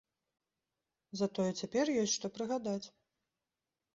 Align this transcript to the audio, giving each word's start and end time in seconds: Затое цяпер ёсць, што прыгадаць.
Затое 1.19 1.45
цяпер 1.59 1.85
ёсць, 2.03 2.15
што 2.19 2.31
прыгадаць. 2.37 2.87